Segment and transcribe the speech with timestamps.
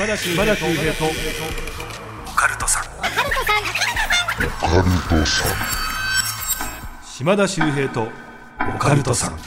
[0.00, 0.46] 島田秀平
[0.94, 1.04] と。
[1.04, 2.84] オカルトさん。
[7.04, 8.08] 島田秀平と
[8.74, 9.38] オカルトさん。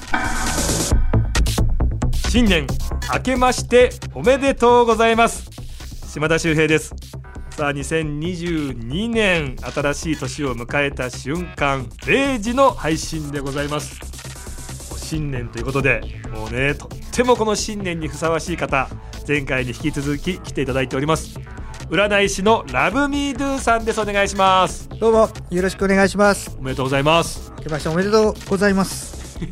[2.30, 2.68] 新年
[3.12, 5.50] 明けましておめでとうございます。
[6.08, 6.94] 島田秀平です。
[7.50, 14.00] さあ2022年新しい年を迎えた瞬間0時の配信でございます。
[14.98, 18.88] 新年ということでもうねとってもこの新年にふさわしい方
[19.28, 21.40] 前回に引き続き来ていただいております。
[21.90, 24.02] 占い師のラブミードゥさんです。
[24.02, 24.90] お願いします。
[25.00, 26.56] どうもよろしくお願いします。
[26.60, 27.54] おめでとうございます。
[27.58, 29.40] 明けましておめでとうございます。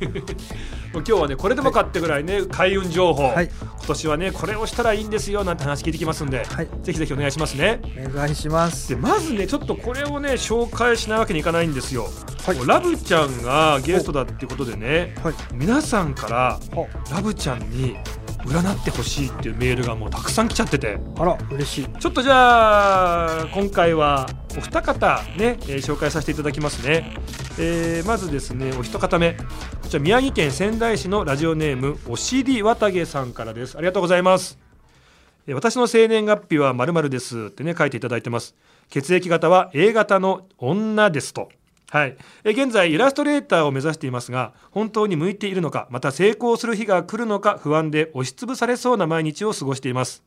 [0.94, 3.49] 今日はねこれでもかってぐらいね開運情報、はい。
[3.49, 6.67] 今年はねこれをしたらいいんですよなんて話聞いてきますんで、はい。
[6.83, 7.80] ぜひぜひお願いしますね。
[8.05, 8.89] お願いします。
[8.89, 12.09] でまずねちょっとこれをね紹介しないわけにいかないんですよ、
[12.45, 12.67] はい。
[12.67, 15.33] ラブちゃんがゲストだっていうことでねはい。
[15.53, 16.35] 皆さんから
[16.75, 16.88] は。
[17.09, 17.95] ラブちゃんに
[18.45, 21.00] 占ってほしいっていうメールがもうたくさん来ちゃってて。
[21.17, 21.86] あら嬉しい。
[22.00, 27.16] ちょっとじゃあ今回はお二方ね、えー紹介させていただきますね、
[27.59, 29.33] えーまずですねお一方目。
[29.81, 33.78] こちら宮城県仙台市のラジオネームおしりわたげさんからです。
[33.78, 34.58] ありがとうございます。
[35.48, 38.55] えー私の生年月日はまるまるですってね書いていただいてます。
[38.89, 41.50] 血液型は A 型の女ですと
[41.92, 50.23] はい、えー現在イラストレーターを目指していますが本当に向いているのかまた成功する日が来るのか不安で押しつぶされそうな毎日を過ごしています。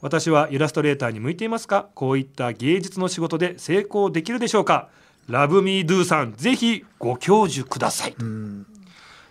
[0.00, 1.88] 私はイラストレーターに向いていますか？
[1.94, 4.88] こういった芸術の仕事で成功できるでしょうか？
[5.28, 8.66] ラブミードゥさんぜひご教授ください、まうん。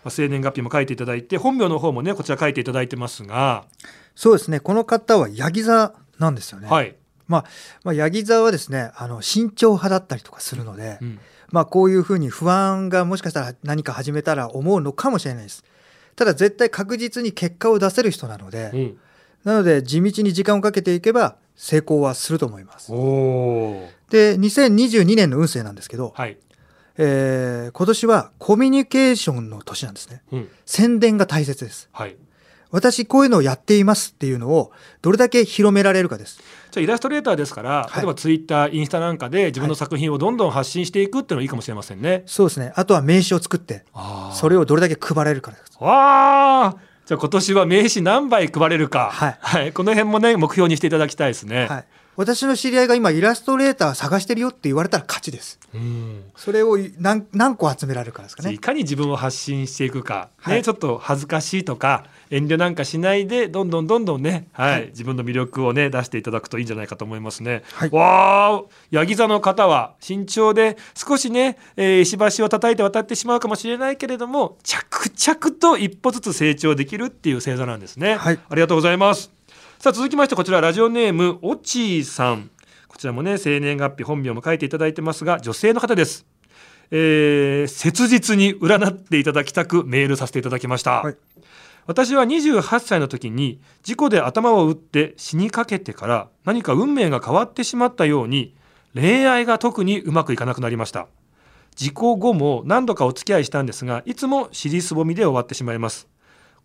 [0.04, 3.64] あ生年月日も書いていただいて本名の方もねこちら書いていただいてますが、
[4.16, 4.60] そうですね。
[4.60, 6.68] この方はヤギ座なんですよね。
[6.68, 6.96] はい、
[7.28, 7.46] まあ
[7.86, 11.20] まあヤギ座はですね、あの慎重派だったりとかするので、うん
[11.52, 15.64] まあこういうふうに不安がもしかしたら何か始めたら思うのかもしれないです。
[16.16, 18.98] ただ絶対確実に結果を出せる人なので、うん
[19.44, 22.92] なので地道に時間をかけていけば成功はすると思います。
[22.92, 22.96] で、
[24.38, 26.38] 2022年の運勢なんですけど、はい、
[26.98, 30.24] えー今年はコミュニケーションの年なんですね。
[30.32, 31.90] うん宣伝が大切です。
[31.94, 32.18] はい、
[32.72, 34.72] 私こういうのをやっていますっていうのを
[35.02, 36.40] どれだけ広められるかです。
[36.72, 42.24] じゃあイラストレーターですから、はい例えばツイッターインスタなんかで自分の作品をどんどん発信していくっていうのがいいかもしれませんね。
[42.26, 42.72] そうですね。
[42.76, 43.84] あとは名刺を作って、
[44.34, 45.64] それをどれだけ配られるかです。
[45.80, 46.76] わあ
[47.06, 51.66] じゃあ今年は名刺何枚配れるか、はいこの辺もね目標にしていただきたいですね。
[51.68, 51.86] はい。
[52.20, 55.58] 私の知り合いが今イラストレーター探してるよって言われたら勝ちです。
[55.74, 58.60] うんそれを何何個集められるかですかねい。
[58.60, 67.64] かに自分を発信していくか、ねはいちょっと恥ずかしいとか遠慮なんかしないでどんどんどんどんね、はいはい自分の魅力をね出していただくといいんじゃないかと思いますね。
[67.72, 78.16] はいわあヤギ座の方は慎重で少しね、えー石橋を叩いて渡ってしまうかもしれないけれども着々と一歩ずつ成長できるっていう星座なんですね。
[78.16, 79.39] はいありがとうございます。
[79.82, 82.52] さあ続きましてこちらラジオネームおちーさん。
[82.90, 86.26] こちらもね生年月日本名も書いていただいてますが女性の方です。
[86.92, 91.16] えー切実に占っていただきたくメールさせていただきました、はい。
[91.86, 98.54] 私は28歳の時に事故で頭を打って死にかけてから何か運命が変わってしまったように
[98.94, 101.08] 恋愛が特にうまくいかなくなりました。
[101.78, 106.10] 事故後も何度かお付き合いしたんですがいつも尻すぼみで終わってしまいます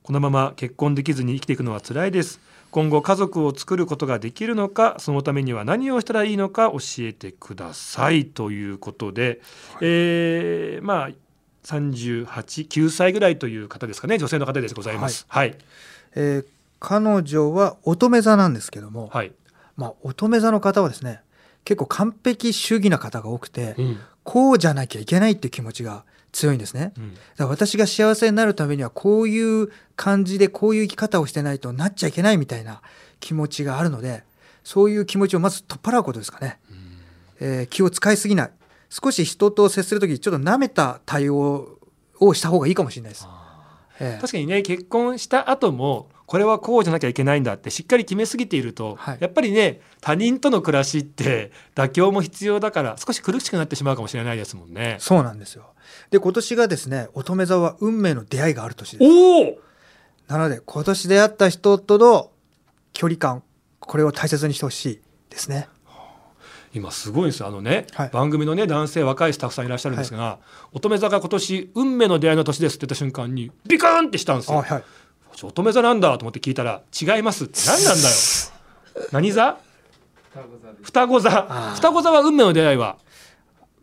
[0.04, 2.38] このまま結婚できずに生きていくのは辛いです。
[2.70, 9.40] 今後家族を作ることができるのかそのためには何をしたらいいのか教えてくださいということで、
[9.80, 11.10] えーまあ
[11.64, 14.18] 389歳ぐらいという方ですかね。
[14.18, 15.24] 女性の方でございます。
[15.28, 15.56] はい。
[16.14, 16.46] えー
[16.80, 19.32] 彼女は乙女座なんですけども、はい、
[19.74, 21.22] まあ乙女座の方はですね、
[21.64, 23.98] 結構完璧主義な方が多くて、うん。
[24.22, 26.04] こうじゃなきゃいけないっていう気持ちが
[26.34, 26.92] 強いんですね。
[26.98, 27.14] うん。
[27.14, 32.82] だから私が幸せになるためにはこういう感じでこういう生き方をしてないとなっちゃいけないみたいな
[33.20, 34.24] 気持ちがあるので
[34.64, 36.58] そういう気持ちをまず取っ払うことですかね、
[37.40, 38.50] えー気を使いすぎない。
[38.90, 41.78] 少し人と接する時ちょっと舐めた対応
[42.20, 43.26] をした方がいいかもしれないです、
[44.00, 49.18] えー確かにね結婚した後もこれはこうじゃなきゃいけないんだってしっかり決めすぎていると、はい。
[49.20, 54.96] やっぱりね他人との暮らしって妥協も必要だから少し苦しくなってしまうかもしれないですもんね。
[55.00, 55.73] そうなんですよ
[56.10, 59.04] で今年がですね乙女座は運命の出会いがある年です。
[59.04, 59.58] おお！
[60.28, 62.30] なので今年出会った人との
[62.92, 63.42] 距離感
[63.80, 65.00] これを大切にしてほしい
[65.30, 65.68] ですね。
[66.72, 67.46] 今すごいんですよ。
[67.46, 68.10] あのね、はい。
[68.12, 70.40] 番組のね男性若いスタッフさんいらっしゃるんですが、
[70.72, 74.58] 乙女座が今年運命の出会いの年ですって言った瞬間にビクンってしたんですよ。
[74.58, 74.84] あはい。
[75.42, 77.60] 乙女座なんだと思って聞いたら違いますって。
[77.66, 78.14] 何なんだよ。
[79.12, 79.58] 何座？
[80.82, 81.30] 双子座。
[81.76, 82.98] 双子座は運命の出会いは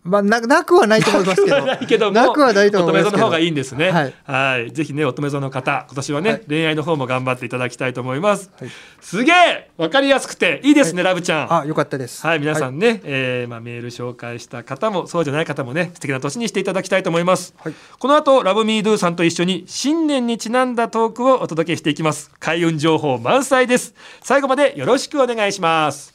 [0.03, 1.55] まあ、ななくはないと思いますけど。
[1.55, 3.17] なくはないけどもなくはないと思いますけど。
[3.17, 3.89] 乙女座の方がいいんですね。
[3.91, 4.67] ははい。
[4.67, 4.71] い。
[4.71, 6.41] ぜひね、乙女座の方、今年はね、はい。
[6.47, 8.49] 恋愛の方も頑張っていただきたいと思います。
[8.59, 8.69] はい。
[8.99, 11.53] すげえわかりやすくていいですね、ラブちゃん。
[11.53, 12.25] あよかったです。
[12.25, 17.73] はい、皆さんね、えーまあ、メール紹介した方もそうじゃない方もね素敵な年にしていただきたいと思います、はい。
[17.99, 22.31] この後ラブミードゥさんと一緒に新年にちなんだトークをお届けしていきます。
[22.39, 23.93] 開運情報満載です。
[24.21, 26.13] 最後までよろしくお願いします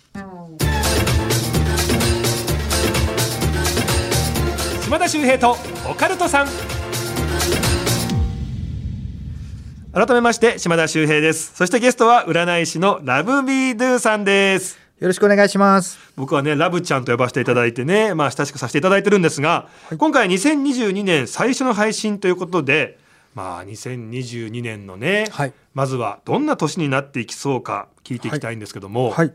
[4.86, 5.56] 島田秀平と
[5.90, 6.46] オカルトさん。
[9.92, 11.56] 改めまして島田秀平です。
[11.56, 14.78] そしてゲストは占い師のラブミードゥさんです。
[15.00, 15.98] よろしくお願いします。
[16.14, 19.66] 僕はねラブちゃんと呼ばせていただいてね、まあ、親しくさせていただいてるんですが、
[19.98, 22.96] 今回2022年最初の配信ということで
[23.34, 25.52] まあ2022年のね、はい。
[25.74, 29.34] まずはどんな年になっていきそうか聞いていきたいんですけども、はい。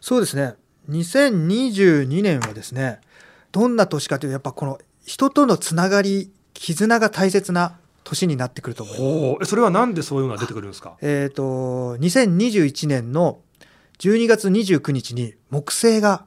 [0.00, 0.54] そうですね。
[0.88, 3.02] 2022年はですね
[3.52, 8.92] どんな年かというとやっぱこの人とのつながり絆が大切な年になってくると思
[9.36, 9.50] います。
[9.50, 10.96] それはなんでそういうのが出てくるんですか？
[11.00, 13.40] えっ、と2021年の
[13.98, 16.24] 12月29日に木星が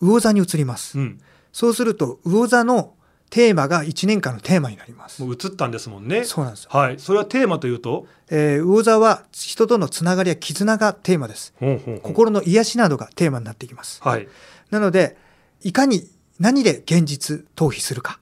[0.00, 1.20] 魚座に移ります、うん。
[1.52, 2.94] そうすると魚座の
[3.30, 5.22] テーマが1年間のテーマになります。
[5.22, 6.24] もう映ったんですもんね。
[6.24, 6.98] そうなんですよ、はい。
[6.98, 8.06] それはテーマというと？
[8.30, 11.52] えー魚座は人とのつながりや絆がテーマです。
[11.58, 12.00] ほうほうほう。
[12.02, 14.00] 心の癒しなどがテーマになっていきます。
[14.02, 14.28] はい。
[14.70, 15.16] なので
[15.62, 18.18] いかに何で現実逃避するか？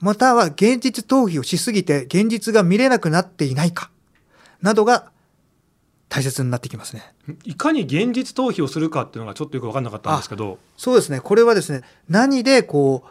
[0.00, 3.90] または現実逃避をしすぎて現実が見れなくなっていないか？
[4.62, 5.10] などが
[6.08, 7.14] 大切になってきますね。
[7.44, 10.58] いかに現実逃避をするかっていうのがちょっとよく分かんなかったんですけど。
[10.76, 11.20] そうですね。
[11.20, 13.10] これはですね何でこう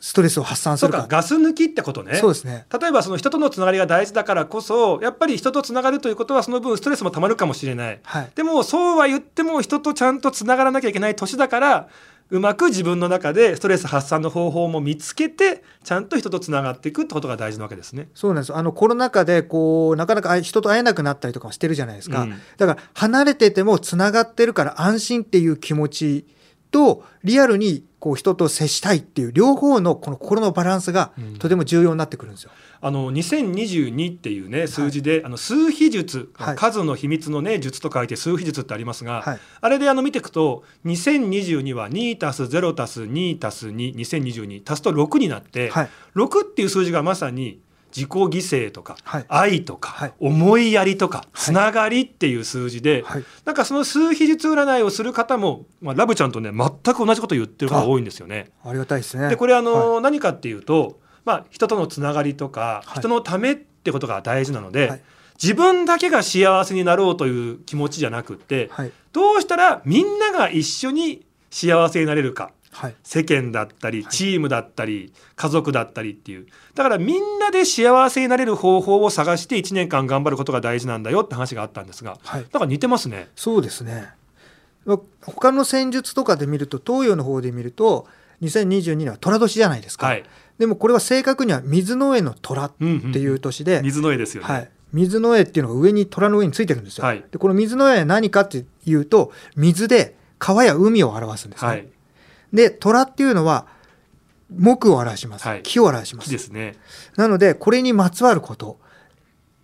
[0.00, 1.02] ストレスを発散するか。
[1.02, 2.16] かガス抜きってことね。
[2.16, 2.66] そうですね。
[2.78, 8.00] 例えばその人とのつながりが大事だからこそやっぱり人とつながるということはその分ストレスもたまるかもしれない。
[8.02, 8.30] はい。
[8.34, 11.88] でもそうは言っても人とちゃんとつながらなきゃいけない年だから
[12.30, 18.08] うまく自分の中でストレス発散の方法も見つけてちゃんと人とつながっていくってことが大事なわけですね。
[18.14, 18.54] そうなんです。
[18.54, 22.34] あのコロナ禍でこうなかなか人と会えなくなったりとかもしてるじゃないですか、うん。
[22.58, 26.26] だから離れててもつながってるから安心っていう気持ち
[26.70, 31.38] とリアルにこう人と接したいっていう両方のこの心のバランスがうん。
[31.38, 32.50] とても重要になってくるんですよ。
[32.80, 36.56] あの2022っていうね数字で、あの数秘術、はい。
[36.56, 39.38] 数の秘密のね術と書いて数秘術ってありますが、はい。
[39.60, 45.90] あれであの見ていくと2022は2たす0たす2たす22022足すと6になって、はい。
[46.14, 47.60] 6っていう数字がまさに
[47.94, 49.24] 自己犠牲とか、はい。
[49.28, 50.12] 愛とか、はい。
[50.18, 53.24] 思いやりとかつながりっていう数字で、はい。
[53.44, 58.50] なんかその数秘術占いをする方も、まあ、ラブちゃんとね全く同じこと言ってる方が多いんですよね。
[58.64, 59.28] ありがたいですね。
[59.28, 60.02] でこれあの、はい。
[60.02, 62.98] 何かっていうと、まあ、人とのつながりとか、はい。
[62.98, 65.02] 人のためってことが大事なので、はい。
[65.40, 68.92] 自分だけが幸せになろうという気持ちじゃなくって、はい。
[69.12, 83.28] どうしたらみんなが一緒に幸せになれるかはい世間だったりはいチームだったり家族だったりっていうだからみんなで幸せになれる方法を探して1年間頑張ることが大事なんだよって話があったんですがはいなんか似てますね。
[83.36, 84.08] そうですね。
[84.84, 88.06] ま他の戦術とかで見ると東洋の方で見ると
[88.42, 90.06] 2022年は寅年じゃないですか。
[90.06, 90.24] はい、
[90.58, 94.48] でもこれは正確には水の上の虎っうんうんていう年で、水の絵ですよね。
[94.48, 97.04] はい、水の絵っていうのが上に虎の上についてるんですよ。
[97.04, 101.68] はいでこの水の絵は何かっていうと水で川や海を表すんですね。
[101.68, 101.88] はい、
[102.52, 103.66] で虎っていうのは
[104.50, 105.62] 木を表します、はい。
[105.62, 106.26] 木を表します。
[106.26, 106.76] 木ですね。
[107.16, 108.78] なのでこれにまつわること。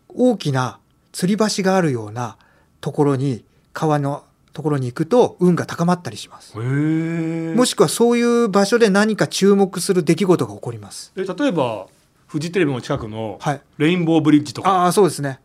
[0.08, 0.78] 大きな
[1.12, 2.36] 吊り橋があるような
[2.80, 6.56] ところに川のところに行くと運が高まったりします。
[6.56, 11.12] もしくはそういう場所で何か注目する出来事が起こります。
[11.16, 11.88] え例えば
[12.28, 13.60] フジテレビの近くのはい。
[13.78, 15.40] レインボーブリッジとか、ああそうですね。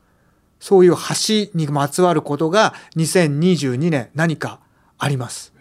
[0.60, 4.60] そういう橋にまつわることが2022年何か
[4.98, 5.54] あります。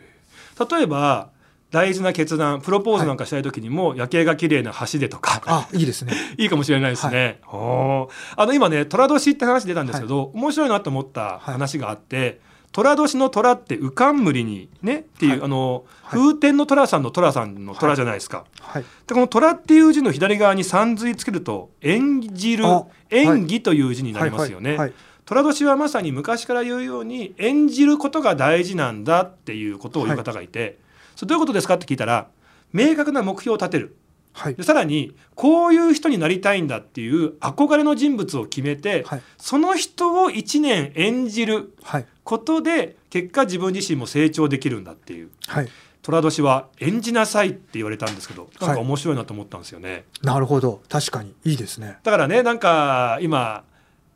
[0.71, 1.31] 例えば
[1.71, 5.43] 大事な決断プロポーズなんかしたい時にも、夜景が綺麗な橋でとか。
[5.47, 6.15] あいいですね。
[6.39, 7.41] いいかもしれないですね。
[7.43, 8.15] ほう。
[8.37, 12.41] あの今ね寅年って話出たんですけど、面白いなと思った話があって、
[12.73, 15.41] 寅年の寅って浮かんむりにねっていう、はい。
[15.43, 16.21] あの、はい。
[16.21, 18.45] 風天の寅さんの寅さんの寅じゃないですか。
[18.61, 18.85] はい。
[19.07, 24.71] でこの寅っていう字の左側に三髄つけると演じるあ演技という字になりますよね。
[24.71, 24.79] はい。
[24.79, 24.89] はい。
[24.89, 24.97] はい
[25.29, 30.79] 寅年はまさに昔から言うように演じることが大事なんだっていうことを言う方がいて、
[31.19, 31.75] それどういうことですか？
[31.75, 32.29] って聞いたら
[32.73, 33.97] 明確な目標を立てる。
[34.35, 34.55] はい。
[34.55, 39.23] でさらにこういう人になりたいんだっていう憧れの人物を決めて、はい。
[39.37, 42.07] その人を1年演じるはい。
[42.23, 45.31] ことで結果自分自身も成長できるんだっていう。
[45.49, 45.69] はい。
[46.03, 50.05] 寅年は演じなさいって言われたんですけどなんかはい面白いなと思ったんですよね。
[50.23, 50.83] なるほど。
[50.89, 51.35] 確かに。
[51.45, 51.99] いいですね。
[52.05, 53.65] だからねなんか今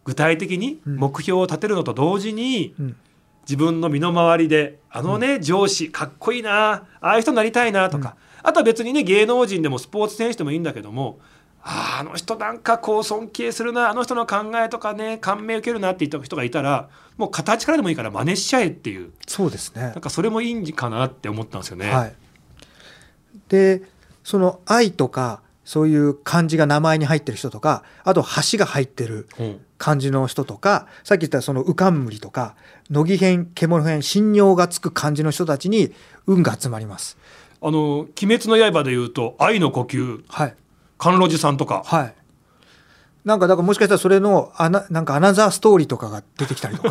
[0.04, 0.96] 具体的にうん。
[0.98, 2.96] 目標を立てるのと同時に、うん
[3.42, 11.18] 自分の身の回りであのね、上司かっこいいなああいう人になりたいなとか、あとは別にね芸能人でもスポーツ選手でもいいんだけども
[11.62, 19.12] あーあの人なんかこう尊敬するなあの人の考えとかね感銘受けるなって言った人がいたらもう形からでもいいから真似しちゃえっていう。
[19.26, 19.82] そうですね。
[19.82, 21.90] なんかそれもいいんかなって思ったんですよね。
[21.90, 22.14] はい、
[23.48, 23.82] で
[24.24, 28.22] その「愛」とかそういう漢字が名前に入ってる人とかあと
[28.52, 29.60] 「橋」が入ってるうん。
[29.78, 32.54] 漢字の人とかさっき言ったその「うかんむり」とか
[32.92, 35.92] 「乃木編」「獣編」「神尿」がつく漢字の人たちに
[36.26, 37.16] 運が集まります。
[37.60, 40.54] あの「鬼滅の刃」でいうと「愛の呼吸」はい。
[40.98, 41.82] 甘露寺さんとか。
[41.84, 42.14] はい。
[43.24, 46.88] なんかだからもしかしたらそれのアナなんかアナザーストーリーとかが出てきたりとか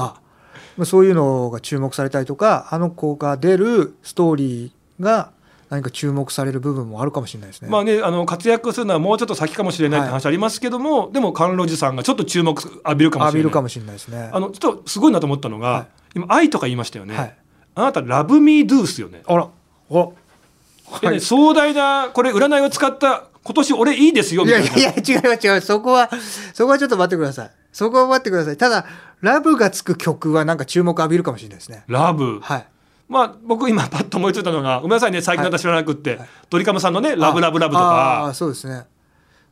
[0.77, 5.31] まあそういうのが注目されたりとかあの子が出るストーリーが
[5.71, 7.69] 何か注目される部分もあるかもしれないですね。
[7.69, 14.29] まあね、あの活躍するのはもうちょっと先かもしれないって話ありますけども、でも甘露寺さんがちょっと注目浴びるかもしれない浴びるかもしれないですね。
[14.33, 17.35] あのちょっとすごいなと思ったのが、はい今愛とか言いましたよね、はい
[17.73, 19.47] あなたラブミードゥースよねあら、
[19.89, 20.13] お、
[20.99, 26.09] でね壮大なこれ占いを使った今年俺いいですよいみたいなやいやいや違う違うそこは
[26.53, 27.51] そこはちょっと待ってください。
[27.71, 28.57] そこは待ってください。
[28.57, 28.85] ただ
[29.21, 31.85] ラブがつく曲はなんか注目浴びるかもしれないですね。
[31.87, 32.65] ラブ、はい。
[33.11, 36.29] まあ僕今パッと思いついたのがごめんなさいね最近の私知らなくって、はい。
[36.49, 38.85] ドリカムさんのね「ラブラブラブ」とああかそうですね。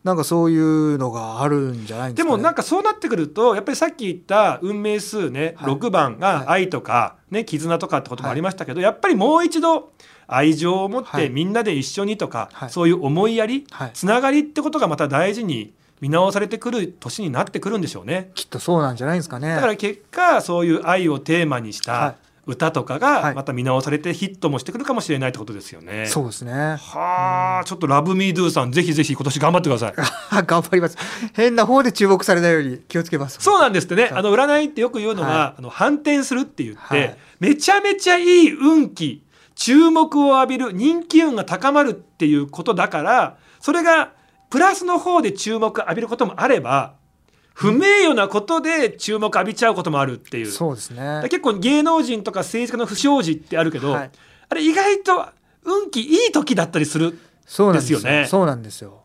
[0.02, 2.30] なんかそういうのがあるんじゃないんでか、ね。
[2.30, 5.74] ですもなんかそうなってくるとやっぱりさっき言った運命数ね、はい。
[5.74, 9.92] 6番が愛とか、ね、絆とかってこともありましたけど、やっぱりもう一度
[10.26, 11.24] 愛情を持っはい。
[11.24, 12.70] てみんなで一緒にとか、はい。
[12.70, 13.92] そういう思いやり、はい。
[13.94, 18.32] つながりってことがまた大事に見直されてくる年になってくるんでしょうね。
[18.36, 19.54] きっとそうなんじゃないですかね。
[19.54, 26.06] だから結果そういう愛をテーマにしはた歌とかはいがまた見直されてヒットもしてくるかもしれないってことですよね。
[26.08, 26.52] そうですね。
[26.52, 29.94] はあちょっとラブミードゥさんぜひぜひ今年頑張ってください。
[30.46, 30.98] 頑張ります。
[31.34, 33.38] 変な方で注目されないように気をつけます。
[33.40, 39.24] そうなんですってね、はいあの占いってよく言うのは、はあの反転するって言って、はいめちゃめちゃいい運気
[39.56, 44.12] 注目を浴びる人気運が高まるっていうことだからそれが
[44.50, 46.96] プラスの方で注目浴びることもあれば
[47.60, 50.46] 不名誉なことで注目浴びちゃうこともあるっていう。
[50.46, 51.20] そうですね。
[51.24, 54.12] 結構芸能人とか政治家の不祥事ってあるけど、はい
[54.52, 55.28] あれ意外と
[55.64, 57.20] 運気いい時だったりする。
[57.46, 59.02] そうなんですよねそうなんですよ。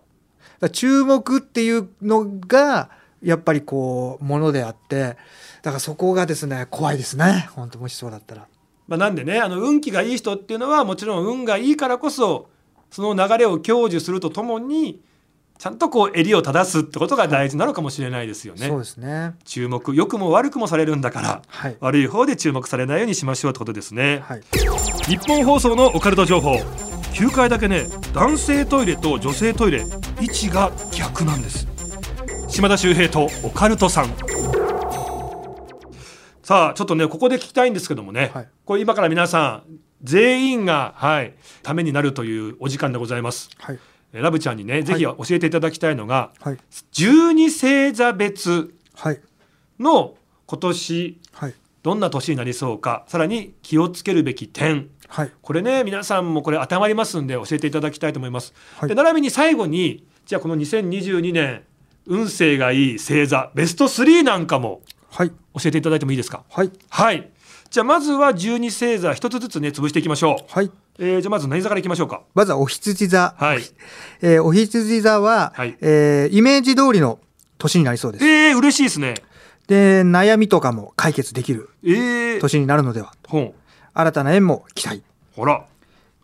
[0.71, 5.17] 注目っていうのがやっぱりこうものであって、
[5.63, 7.49] だからそこがですね怖いですね。
[7.57, 8.47] 本当もしそうだったら。
[8.87, 12.49] まあ、なんでねあの運気がいい人っていうのはもちろん運がいいからこそ
[12.91, 15.01] その流れを享受するとともに
[15.65, 18.69] ちゃんとこう襟を正すってことが大事なのかもしれないですよね。
[18.69, 19.33] そうですね。
[19.47, 21.77] 注目良くも悪くもされるんだからはい。
[21.81, 24.23] 悪い方で注目されないようにしましょうってことですね。
[24.27, 24.43] はい。
[25.09, 26.57] 日本放送のオカルト情報
[27.15, 29.87] 9階だけね男性トイレと女性トイレ
[30.21, 31.67] 位置が逆なんです
[32.47, 34.15] 島田秀平とオカルトさん
[36.43, 43.79] さあちょっとねここで聞きたいんですけどもね、はいこれ今から皆さん全員がはいためになるというお時間でございますはい。
[44.15, 46.59] えラブちゃんにねぜひ教えていただきたいのが、はい。
[46.93, 49.21] 十二星座別はい。
[49.81, 50.15] の
[50.47, 51.55] 今年はい。
[51.83, 55.33] どんな年になりそうかさらに気をつけるべき点はい。
[55.43, 58.55] これね皆さんもこれ当てはまりますんで教えていただきたいと思います。
[58.77, 61.63] はいで並びに最後にじゃあこの2022年
[62.07, 64.81] 運勢がいい星座ベスト3なんかも
[65.11, 65.31] はい。
[65.31, 65.35] 教
[65.67, 66.45] えていただいてもいいですか？
[66.51, 66.71] はい。
[66.89, 67.31] はい
[67.75, 70.71] じゃあまずは12星座一つずつね潰していきましょう、はい。
[71.01, 72.23] えーじゃあまず何座からいきましょうか？
[72.33, 73.35] まずはお羊座。
[73.37, 73.63] はい
[74.23, 77.19] えーお羊座は、はいえーイメージ通りの
[77.59, 78.25] 年になりそうです。
[78.25, 79.15] えー、嬉しいですね
[79.67, 83.13] で、悩みとかも解決できるえー、年になるのでは。
[83.27, 83.53] ほん
[83.93, 85.03] 新たな縁も期待。
[85.35, 85.65] ほら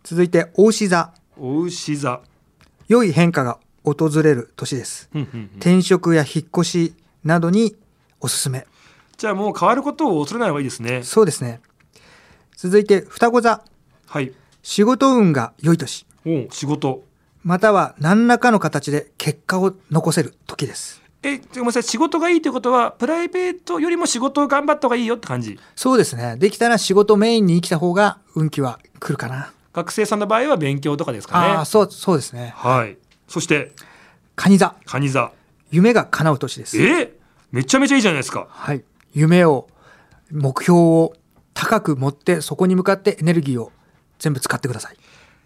[0.03, 1.11] 続いて、大牛座。
[1.37, 2.21] お牛座
[2.87, 5.09] 良い変化が訪れる年です。
[5.11, 6.93] ふんふんふん転職や引っ越し
[7.25, 7.75] などに
[8.21, 8.65] おすすめ。
[9.21, 11.61] じゃあもう変わることを恐れない方がいいですねそうですね。
[12.57, 13.63] 続いて、双子座。
[14.07, 14.31] はい
[14.63, 16.07] 仕事運が良い年。
[16.25, 17.03] おう仕事
[17.43, 21.03] または何らかの形で結果を残せる時です。
[21.21, 26.37] えごめんなさい仕事がいいということはプライベートよりも仕事を頑張った方がいいよって感じそうですね。
[26.37, 29.53] できたら仕事メインに生きた方が運気は来るかな。
[29.71, 32.55] 学生さんの場合は勉強とかですかねああ、そう、そうですね。
[32.55, 32.97] はい
[33.27, 33.71] そして
[34.35, 34.73] 蟹座。
[34.87, 35.31] 蟹座
[35.69, 36.81] 夢が叶う年です。
[36.81, 37.13] え
[37.51, 38.83] めちゃめちゃいいじゃないですかはい。
[39.13, 39.67] 夢を、
[40.31, 41.13] 目標を
[41.53, 43.71] 高く持って、そこに向かってエネルギーを
[44.19, 44.97] 全部使ってください。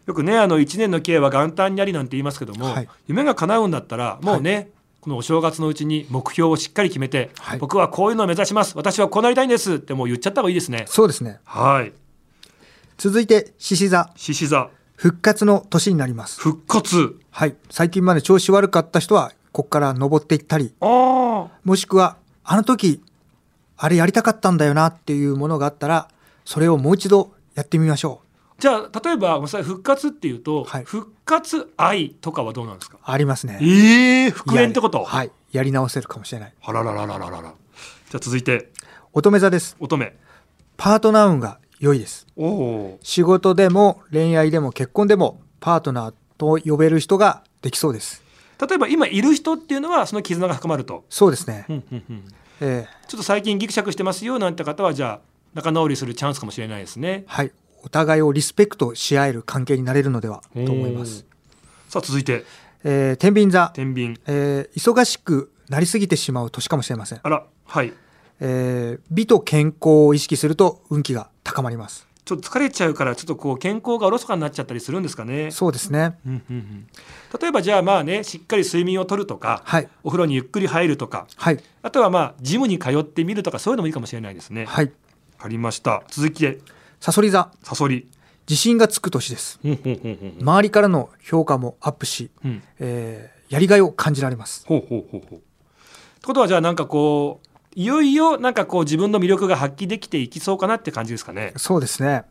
[0.05, 4.69] よくねあの1年の計は元旦にありなんて言いますけども、はい夢が叶うんだったらもうね、
[5.01, 11.39] このお正月のうちに目標をしっかり決めて、はい僕はこういうのを目指します私はこうなりたいんですってもう言っちゃった方がいいですねそうですね。
[11.43, 11.93] はい
[12.97, 14.11] 続いて、獅子座。
[14.15, 16.39] 獅子座復活の年になります。
[16.39, 17.55] 復活はい。
[17.69, 23.01] 最近まで調子悪かった人は、ここから登っていったり、ああもしくは、あの時、
[23.77, 26.07] あれやりたかったんだよなっていうものがあったら、
[26.45, 28.21] それをもう一度やってみましょ
[28.57, 30.83] じゃあ例えばごめんなさい復活っていうと、はい。
[30.85, 32.99] 復活愛とかはどうなんですか？
[33.03, 33.59] ありますね。
[33.61, 34.99] ええ復縁ってこと？
[34.99, 35.31] やはい。
[35.51, 36.53] やり直せるかもしれない。
[36.61, 37.41] あららららららら。
[37.41, 37.51] じゃ
[38.15, 38.71] あ続いて。
[39.13, 39.75] 乙女座です。
[39.79, 40.13] 乙女。
[40.77, 42.27] パートナー運が良いです。
[42.37, 48.23] おお仕事でも恋愛でも結婚でもパートナーと呼べる人ができそうです。
[48.61, 52.23] 例えば今いる人っていうのはその絆が深まると、そうですね、うんうんうん
[52.61, 57.23] えーちょっと最近ギクシャクしてますよなんて方はじゃあ仲直りするチャンスかもしれないですね。
[57.27, 57.51] はい。
[57.83, 61.23] お互いをリスペクトし合える関係になれるのではと思います、
[61.87, 62.43] さあ続いて。
[62.83, 64.19] えー天秤座、天秤。
[64.25, 67.93] えー忙しくなりすぎてしまう年かもしれません、あらはい。
[68.39, 75.51] えー美と健康を意識すると運気が高まりますちょっと疲れちゃうからちょっとこう健康がおろそかになっちゃったりするんですかね。
[75.51, 76.17] そうですね。
[76.25, 76.87] うんうんうん。
[77.39, 79.87] 例えばじゃあまあねしっかり睡眠をとるとか、はい。
[80.03, 81.59] お風呂にゆっくり入るとかはい。
[81.83, 84.65] あとはまあジムに通ってみるとかそういうのもいいかもしれないですね。
[84.65, 84.85] はい。
[84.85, 84.91] わ
[85.43, 86.03] かりました。
[86.09, 86.59] 続きで
[86.99, 87.51] さそり座。
[87.61, 88.07] サソリ。
[88.49, 89.59] 自信がつく年です。
[89.63, 90.41] うんうんうんうん。
[90.41, 92.63] 周りからの評価もアップし、うん。
[92.79, 94.65] えーやりがいを感じられます。
[94.65, 95.35] ほうほうほうほう。
[95.35, 95.43] って
[96.25, 97.44] ことはじゃあなんかこう
[97.75, 101.53] いよいよなんかこう自分の魅力が発揮できていきそうかなって感じですかね。
[101.57, 102.23] そうですね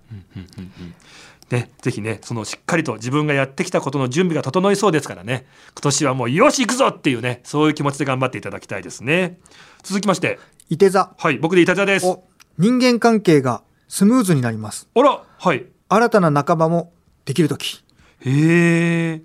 [1.50, 9.38] ね、ぜひね、そのしっかりと自分がやってきたことの準備が整いそうですからね、今年はもうよし行くぞっていうね、そういう気持ちで頑張っていただきたいですね。
[9.82, 12.06] 続きまして、いて座はい、僕でいたじゃです。
[12.06, 12.24] お
[12.56, 15.66] 人間関係がスムーズになりますあら、はい。
[15.90, 16.92] 新たな仲間も
[17.26, 17.84] できる時
[18.20, 19.22] へえ。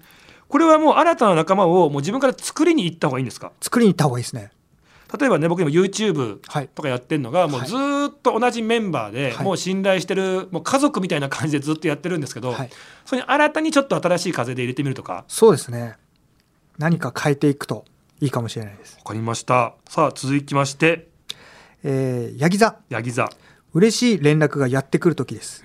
[0.49, 3.53] これはもう新たな仲間をもう自分から作りに行った方がいいんですか？
[3.61, 4.51] 作りに行った方がいいですね
[5.17, 6.67] 例えばね僕今 YouTube はい。
[6.67, 9.45] とかやってるのがもうずーっと同じメンバーで、はい。
[9.45, 12.69] もう信頼してるもう家族みたいな感じでずっとやってるんですけど、はい。
[13.05, 15.13] それに新たにちょっと新しい風で入れてみるとか？
[15.13, 15.97] わそうですね。
[16.77, 17.85] 何か変えていくと
[18.21, 19.73] いいかもしれないです、かりました。
[19.89, 21.07] さあ続きまして。
[21.83, 22.77] えー、ヤギ座。
[22.89, 23.29] ヤギ座。
[23.73, 25.63] 嬉しい連絡がやってくる時です。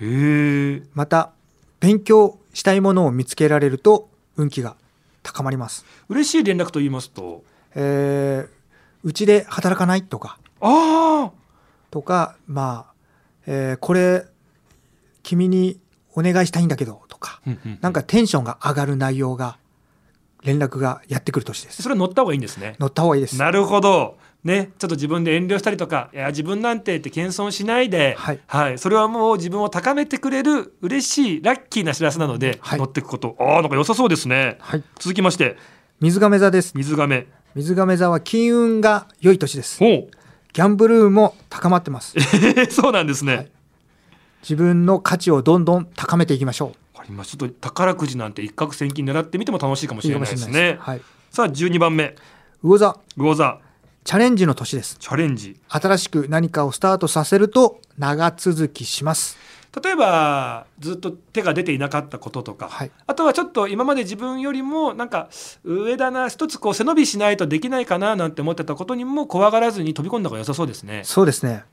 [0.93, 1.31] また
[1.79, 4.75] 勉強したいものを見つけられると運気が
[5.23, 5.85] 高まります。
[6.09, 7.43] 嬉しい連絡と言いますと？
[7.75, 8.55] えー
[9.05, 10.39] うちで働かないとか。
[10.59, 11.31] ああ
[11.91, 12.93] とかまあ、
[13.45, 14.25] えーこれ
[15.23, 15.79] 君に
[16.13, 17.41] お願いしたいんだけどとか。
[17.81, 19.57] なんかテンションが上がる内容が
[20.43, 21.83] 連絡がやってくる年です。
[21.83, 22.75] それ乗った方がいいんですね。
[22.79, 23.37] 乗った方がいいです。
[23.37, 24.17] なるほど。
[24.43, 28.77] ね、ちょっと自分で遠慮したりとか、いや自分なんてって謙遜しないで、はい。
[28.77, 32.79] それはもう自分を高めてくれる嬉しいラッキーな知らせなので、はい。
[32.79, 34.57] 乗っていくこと、ああなんか良さそうですね。
[34.59, 34.83] はい。
[34.99, 35.57] 続きまして、
[35.99, 36.73] 水亀座です。
[36.75, 37.27] 水亀。
[37.55, 39.79] 水亀座は金運が良い年です。
[39.79, 42.13] ギャンブル運も高まってます。
[42.69, 43.35] そうなんですね。
[43.35, 43.51] はい。
[44.41, 46.97] 自分の価値をどんどん高めていきましょう。
[46.97, 50.75] わかりましたちょっと宝くじなんて一攫千金狙ってみても楽しいかもしれないですね。
[50.81, 51.01] はい。
[51.31, 52.17] さあ12番目、
[52.61, 52.97] 魚座。
[53.15, 53.59] 魚座。
[54.03, 54.97] チャレンジの年です。
[54.99, 55.57] チャレンジ。
[55.69, 59.37] 新しく何かをスタートさせると長続きします
[59.81, 62.91] 例えばずっと手が出ていなかったこととか、はい。
[63.07, 65.29] あとはちょっと今まで自分よりもなんか
[65.63, 71.01] 上だな一つこう背伸びしないとできないかななんて思ってたことにも怖がらずに飛び込んだ方が良さそうですね。
[71.03, 71.63] そうですね。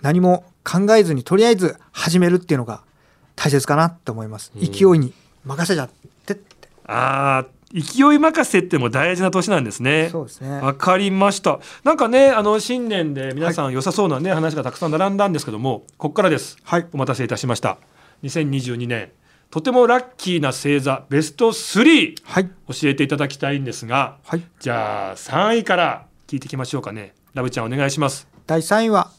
[0.00, 2.82] 何も考えずにとりあえず始めるっていうのが
[3.36, 4.52] 大切かなと思います。
[4.56, 4.60] うん。
[4.60, 5.12] 勢いに
[5.44, 5.90] 任せちゃっ
[6.24, 6.68] てって。
[6.86, 10.08] あー勢い任せっても大事な年なんですね。
[10.10, 11.60] そうですねわかりました。
[11.84, 16.56] なんかねあの新年で皆さん良さそうなね、話がたくさん並んだんですけどもここからです。
[16.64, 17.78] はいお待たせいたしました。
[18.24, 19.10] 2022年
[19.50, 24.18] とてもラッキーな星座ベスト3はい教えていただきたいんですが。
[24.24, 27.14] はいじゃあ3位から聞いていきましょうかね。
[27.34, 28.26] ラブちゃんお願いします。
[28.46, 29.12] 第3位は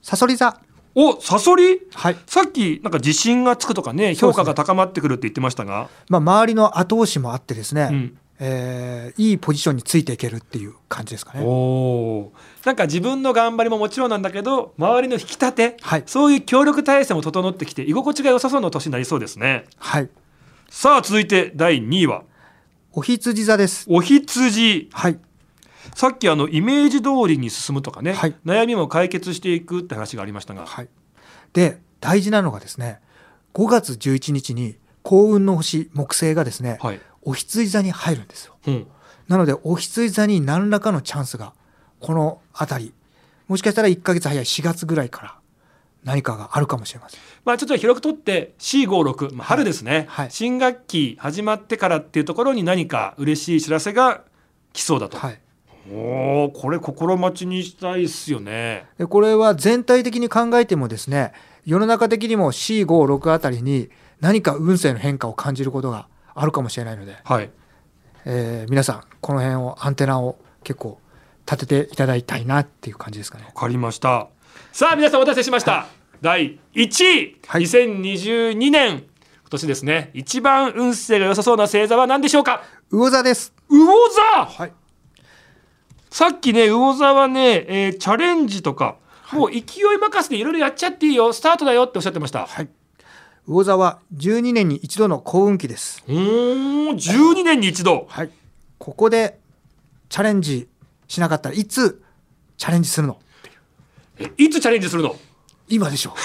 [0.00, 0.58] サソリ座
[0.94, 1.80] お、サソリ？
[1.92, 2.16] はい。
[2.26, 8.18] さっきなんか自信がつくとかね、評価が高まってくるって言ってましたが、まあ周りの後押しもあってですね、うん。
[8.40, 11.44] えーいいポジションについていけるっていう感じですかね。
[11.44, 12.32] おお。
[12.64, 16.02] なんか自分の頑張りももちろんなんだけど、周りの引き立て、はい。
[16.06, 19.66] そういう協力体制も整ってきて居心地が良さそうな年になりそうですね。
[19.78, 20.08] はい。
[20.68, 22.22] さあ続いて第2位は？
[22.92, 23.86] お羊座です。
[23.88, 24.88] お羊。
[24.92, 25.18] はい
[25.94, 28.34] さっきあのイメージ通りに進むとかね、はい。
[28.44, 30.88] 悩みも解決していくって話がありましたが、はい。
[31.52, 33.00] で大事なのがですね
[33.54, 37.00] 5月11日に幸運の星木星がですね、はい。
[37.22, 38.56] お羊座に入るんですよ。
[38.66, 38.86] うん。
[39.28, 41.54] なのでお羊座に何らかのチャンスが
[42.00, 42.94] この辺り
[43.46, 45.38] もしかしたら1ヶ月早い4月ぐらいから
[46.02, 47.20] 何かがあるかもしれません。
[47.44, 50.30] まあ、ちょっと広くとって C56、まあ、春ですね、はい。
[50.30, 54.22] 新学期始まってからっていうところに何か嬉しい知らせが
[54.72, 55.40] 来そうだと、はい
[55.92, 58.86] おおこれ心待ちにしたいっすよね。
[58.98, 61.32] でこれは全体的に考えてもですね
[61.64, 67.50] 世の中的にも C56 あたりに何か運勢の変化を感じることがあるかもしれないので、はい。
[68.24, 70.98] えー皆さんこの辺をアンテナを結構
[71.46, 73.44] 立てていただきたいなっていう感じですかね。
[73.44, 74.28] わかりました。
[74.72, 75.86] さあ皆さんお待たせしました、
[76.22, 77.62] 第1位、はい。
[77.62, 79.04] 2022年。
[79.50, 82.64] 年ですね一番運勢が良さそうな星座は何でしょうか？
[82.90, 83.52] 魚座です。
[83.68, 84.46] 魚座！
[84.46, 84.72] はい
[86.14, 88.98] さっきね魚座はね、えーチャレンジとか、
[89.32, 89.62] もう勢い
[90.00, 91.32] 任せでいろいろやっちゃっていいよ。
[91.32, 92.46] スタートだよっておっしゃってました。
[92.46, 92.68] はい。
[93.48, 96.04] 魚座は12年に一度の幸運期です。
[96.06, 98.06] うーん12年に一度。
[98.08, 98.30] はい。
[98.78, 99.40] ここで
[100.08, 100.68] チャレンジ
[101.08, 102.00] しなかったらいつ
[102.58, 103.18] チャレンジするの？
[104.20, 105.16] えいつチャレンジするの？
[105.68, 106.14] 今でしょ。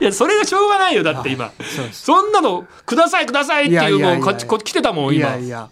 [0.00, 1.50] いやそれがしょうがないよだって今。
[1.90, 5.68] そんなのくださいくださいっていうもうこっち来てたもんい今やいや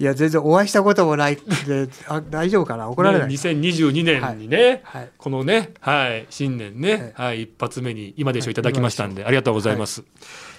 [0.00, 2.88] いや全然お会いしたこともないんであ大丈夫かな？
[2.88, 5.10] 怒られない、ね、2022年にね、はい。
[5.18, 10.02] このね、はい、新年ね、はい、一発目に今でしょいただきましたんで、ありがとうございます。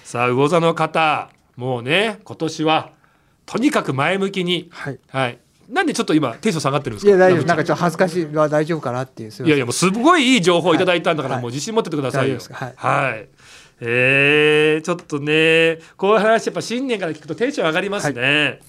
[0.04, 2.92] さあ、魚座の方、もうね、今年は
[3.44, 5.00] とにかく前向きに、はい。
[5.08, 5.38] はい。
[5.68, 7.10] なんでちょっと今テンション下がってるんですか？
[7.10, 7.46] いや大丈夫。
[7.48, 11.42] なんかちょっと恥ずかしいのは大丈夫かなっていういやいやもうすごいいい情報をいただいたんだから、はい。
[11.42, 12.38] もう自信持っててくださいよ。
[12.76, 13.28] はい。
[13.80, 18.60] えー、ちょっとねこういう話やっぱ新年から聞くとテンション上がりますね。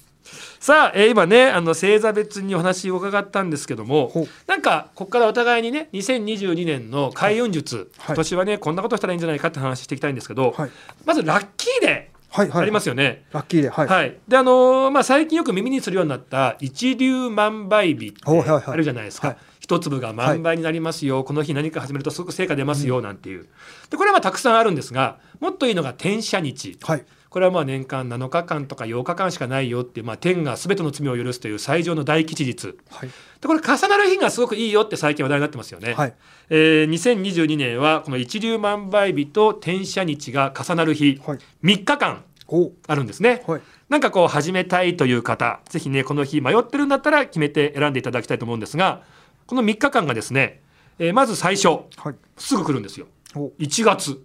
[0.64, 4.10] さあ、えー今ねあの星座別にお話を伺ったんですけども
[4.46, 7.86] なんかここからお互いにね2022年の開運術、はい。
[8.06, 10.70] 今年はねこんなことしたらいいんじゃないかって話していきたいんですけど、はい。
[11.04, 12.60] まずラッキーデはいはい。
[12.60, 13.26] ーありますよね。
[13.32, 19.36] ラッキーではい、はい、であのーまあ、最近よく耳にするようになった一粒万倍日あるじゃないですか、はい。
[19.60, 23.48] 一粒が万倍になりますよ、この日何か始めるとすごく成果出ますよ、なんていう。
[23.90, 26.78] でこれはまあたくさんあるんですがもっといいのが転写日。
[26.80, 32.76] はいこれはまあ年間7日間とか8日間しかないよっていう、まあ、天が全ての罪を許すという最上の大吉日。
[32.90, 33.08] はい。
[33.40, 36.14] でこれ重なる日がすごくいいよって最近話題になってますよね、はい。
[36.50, 41.20] えー2022年はこの一粒万倍日と転写日が重なる日。
[41.26, 41.38] はい。
[41.64, 42.70] 3日間お。
[42.86, 43.62] あるんですね、はい。
[43.88, 49.02] なんかこう始めたいという方ぜひねこの日迷ってるんだったら決めて選んでいただきたいと思うんですが
[49.48, 50.62] この3日間がですね、
[51.00, 51.66] えーまず最初
[51.96, 52.14] はい。
[52.38, 53.08] すぐ来るんですよ。
[53.34, 54.12] ほ1月。
[54.12, 54.22] ほ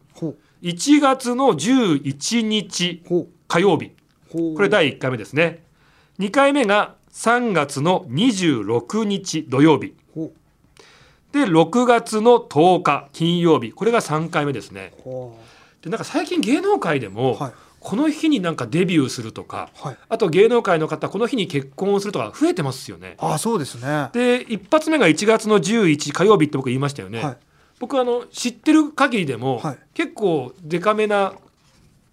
[0.61, 3.91] 1月の11日ほ火曜日
[4.29, 5.63] ほこれ第1回目ですね。
[6.19, 9.95] 2回目が3月の26日土曜日。
[10.13, 10.33] ほ
[11.31, 13.71] で6月の10日金曜日。
[13.71, 14.91] これが3回目ですね。
[15.03, 15.39] ほ
[15.81, 17.51] でなんか最近芸能界でも、はい。
[17.79, 19.97] この日になんかデビューするとかはい。
[20.09, 23.15] あと芸能界の方この日に結婚をするとか増えてますよね。
[23.17, 24.09] あそうですね。
[24.11, 27.37] で一発目が1月の11火曜日って僕言いましたよね、はい
[27.79, 29.79] 僕あの知ってる限りでも、はい。
[29.93, 31.33] 結構デカめな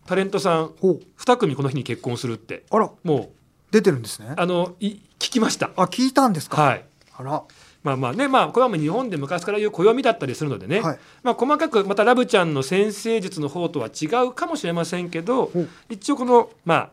[0.07, 1.01] タレントさんほう。
[1.19, 2.91] 2組この日に結婚するってあら。
[3.05, 3.33] も
[3.71, 4.29] 出てるんですね。
[4.31, 5.71] うあのい聞きました。
[5.77, 6.63] あ聞いたんですか？
[6.63, 6.85] はい。
[7.17, 7.43] あら。
[7.83, 10.99] まあまあねまあこれはもう日本で昔から言う暦だったりするのでね、はい。
[11.23, 15.53] まあ細かくまたラブちゃんの先生術の方とは違うかもしれませんけど
[15.89, 16.91] 一応このまあ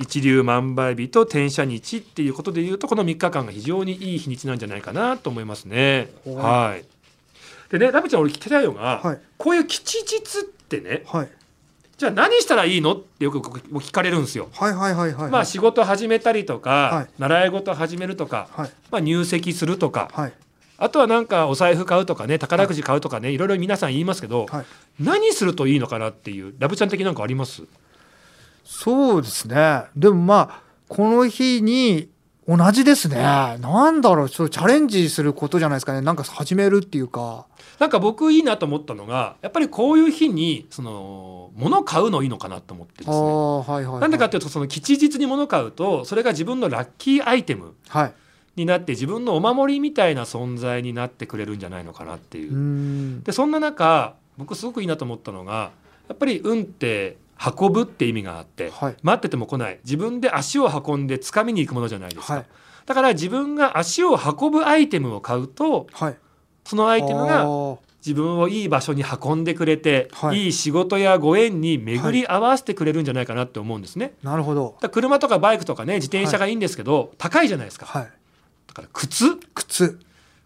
[0.00, 6.10] 一粒万倍日と転写日っていうことでいうとこの3日間が非常にいい日にちなんじゃないかなと思いますね。
[6.24, 6.84] はい。
[7.78, 9.18] でねラブちゃん俺聞きたいのが、はい。
[9.36, 11.28] こういう吉日ってねはい。
[11.96, 12.94] じゃあ何したらいいの？
[12.94, 14.48] ってよく聞かれるんですよ。
[14.52, 17.08] はいはいはいはいまあ仕事始めたりとか、はい。
[17.18, 18.70] 習い事始めるとか、はい。
[18.90, 20.32] まあ、入籍するとか、はい。
[20.76, 24.64] あとはなんかお財布買うとかね宝くじ買うとかね、い、ろいろ皆さん言いますけど、はい。
[24.98, 27.62] 何するといいのかなっていうラブちゃん的なんかあります？
[28.64, 29.84] そうですね。
[29.94, 32.10] でもまあこの日に
[32.48, 33.16] 同じですね。
[33.22, 36.00] なんだろうちょっとチャレンジすることじゃないですかね。
[36.00, 37.46] なんか始めるっていうか
[37.78, 43.18] なんか僕いいなと思ったのがやっぱりこういう日にその物買うのいいのかなと思ってですあね。
[43.18, 43.22] あ
[43.58, 44.00] はいはいはい。
[44.00, 48.12] なんでかっていうとその吉日に物買うとそれが自分のラッキーアイテムはい。
[48.56, 53.22] になって自分のお守りみたいな存在になってくれるんじゃないのかなっていう。
[53.24, 55.72] でそんな中僕すごくいいなと思ったのが
[56.08, 57.16] やっぱり運って
[57.58, 58.96] 運ぶって意味があって、はい。
[59.02, 59.80] 待ってても来ない。
[59.84, 62.46] 自分で足を運んで掴みに行くものじゃないですか、はい。
[62.86, 66.16] だから自分が足を運ぶアイテムを買うとはい
[66.64, 67.78] そのアイテムあがー。
[68.06, 70.44] 自分をいい場所に運んでくれて、はい。
[70.44, 74.12] い、い仕事やご縁に巡り合わせてくれるんじゃないかなって思うんですね。
[74.22, 74.76] なるほど。
[74.92, 77.86] 車とかバイクとかね自転車がいいんですけど、高いじゃないですか。
[77.86, 78.02] はい。
[78.66, 79.36] だから靴？
[79.54, 79.98] 靴。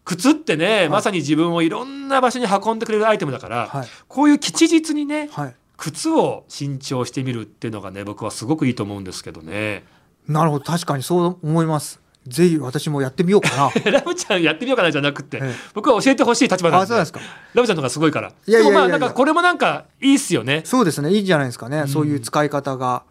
[0.04, 0.88] 靴ってね、い。
[0.88, 3.88] まさに自分をいろんな場所に運んでくれるアイテムだから、はい。
[4.06, 5.54] こういう吉日にねはい。
[5.76, 9.84] 靴を新調してみるっていうのがね僕はすごくいいと思うんですけどね。
[10.28, 10.64] なるほど。
[10.64, 13.70] 確かにそう思いますぜひ私もやってみようかな。
[13.90, 15.54] ラブちゃんやってみようかなじゃなくて、ええ。
[15.74, 16.84] 僕は教えてほしい立場なんで。
[16.84, 17.20] あそうなんですか。
[17.54, 18.28] ラブちゃんの方がすごいから。
[18.28, 18.72] いやいやいやいや。
[18.72, 20.62] でもまあなんかこれもなんかいいっすよね。
[20.64, 23.04] そうですねいいんじゃないですかね、そういう使い方が。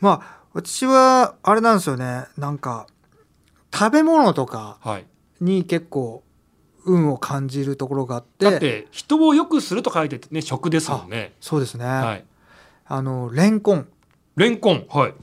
[0.00, 2.24] まあ私はあれなんですよね。
[2.36, 2.86] なんか
[3.72, 5.06] 食べ物とかはい。
[5.40, 6.22] に結構
[6.84, 8.44] 運を感じるところがあって。
[8.44, 11.32] だって人を良くすると書いててね食ですもんね。
[11.40, 12.24] そうですね、はい。
[12.86, 13.88] あのレンコン。
[14.36, 15.14] レンコンはい。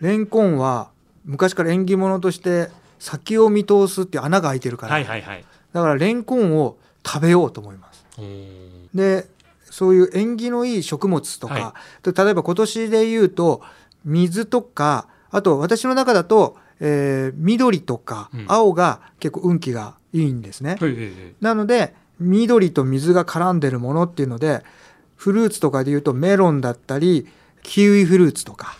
[0.00, 0.90] レンコンは
[1.26, 5.44] 昔から縁起物として先を見通すっていう穴が開いてるから、はいはいはい。
[5.72, 8.06] だからレンコンを食べようと思います。
[8.94, 9.28] で
[9.64, 13.62] そういう縁起のいい食物とか、はで例えば今年で言うと
[14.04, 18.44] 水とかあと私の中だと、えー緑とかうん。
[18.48, 20.76] 青が結構運気がいいんですね。
[20.80, 21.12] はいはいはい。
[21.40, 24.62] なので緑と水が絡んでるものっていうので
[25.16, 27.26] フルーツとかで言うとメロンだったり
[27.62, 28.78] キウイフルーツとか、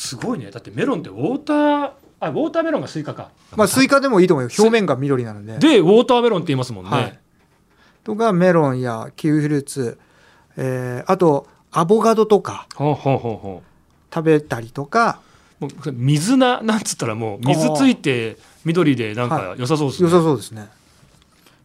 [0.00, 0.50] すごいね。
[0.50, 1.90] だってメロンって water
[2.20, 3.30] あ watermelon がスイカか。
[3.54, 4.50] まあ、スイカでもいいと思うよ。
[4.58, 5.58] 表面が緑なので。
[5.58, 7.18] で watermelon って言いますもんね、はい。
[8.02, 9.98] とかメロンやキウイフルーツ、
[10.56, 13.62] えーあとアボカドとか食
[14.24, 15.20] べたりとか。
[15.92, 20.68] 水菜なんつったらもう水ついて緑でなんかは良さそうですね、良さそうですね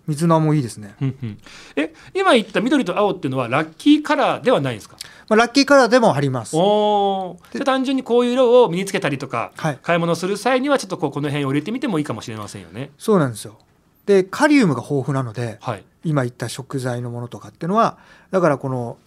[0.07, 1.39] 水菜もいいですね、うんうん。
[1.75, 4.97] え今言った緑と青っていうのはラッキーカラーではないんですか？
[5.27, 6.55] まあ、ラッキーカラーでもあります。
[6.55, 9.79] お単純にこういう色を身につけたりとか、はい。
[9.81, 12.91] 買い物する際にはちょっとこうこの辺を入れてみてもいいかもしれませんよね。
[12.97, 13.57] そうなんですよ。
[14.05, 15.83] でカリウムが豊富なのではい。
[16.03, 17.97] 今言った食材のものとかっていうのは
[18.29, 18.97] だからこの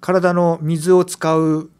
[0.00, 1.70] 体の水を使う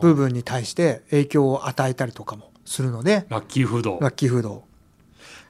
[0.00, 3.98] 部分に対して影響を与えたりとかもするのでラッキーフード。
[4.00, 4.64] ラッキーフード。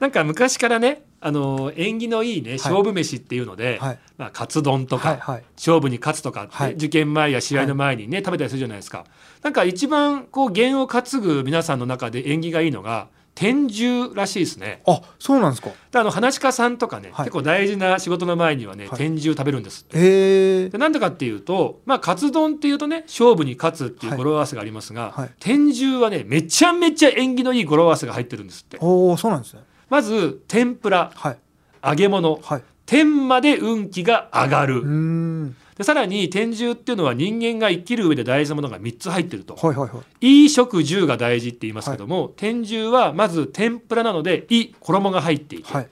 [0.01, 3.99] なんか昔からねあの縁起のいいね勝負飯っていうので、はい。
[4.17, 5.43] まあ、カツ丼とか、はいはい。
[5.55, 6.73] 勝負に勝つとかって、はい。
[6.73, 9.05] 受験前や試合の前にね、食べたりするじゃないですか。
[9.41, 14.81] なんか一番こう弦を担ぐ皆さんの中で縁起がいいのが天重らしいですね。
[14.85, 15.69] あそうなんですか。
[15.91, 17.25] であの話し家さんとかね、はい。
[17.25, 18.97] 結構大事な仕事の前にはね、はい。
[18.97, 20.69] 天重食べるんですえー。
[20.69, 25.31] でなんでかっていうと、まあ、カツ丼っていうとね勝負に勝つっていう語呂合わせがありますが、はい。
[25.39, 28.77] 天重はねめちゃめちゃ縁起のいい語呂合わせが入ってるんですって。
[28.81, 31.11] おおそうなんですねまず天ぷら。
[31.15, 31.37] はい。
[31.85, 32.39] 揚げ物。
[32.41, 32.63] はい。
[32.85, 39.55] 天まで運気が上がる、でさらに天重っていうのは人間が生きる上で大事なものが3つ入ってると。
[39.55, 40.41] はいはいはい。
[40.43, 45.87] いい食住が大事って言いますけども、天重はまず天ぷらなのでい衣が入っていて、はい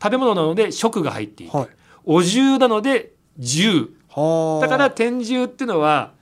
[0.00, 1.68] 食べ物なので食が入っていて、はい
[2.04, 6.14] お重なので重はあだから天重っていうのは